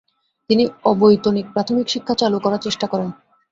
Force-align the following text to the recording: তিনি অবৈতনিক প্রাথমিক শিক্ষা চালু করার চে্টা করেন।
তিনি 0.49 0.63
অবৈতনিক 0.83 1.45
প্রাথমিক 1.53 1.87
শিক্ষা 1.89 2.13
চালু 2.21 2.37
করার 2.39 2.63
চে্টা 2.65 2.87
করেন। 2.87 3.09